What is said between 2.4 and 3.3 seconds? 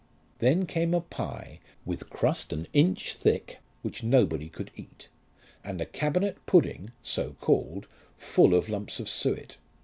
an inch